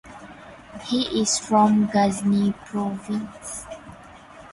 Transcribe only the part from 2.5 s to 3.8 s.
Province.